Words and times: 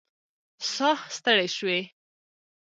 ساه 0.71 0.99
ستړې 1.15 1.47
شوې 1.55 1.79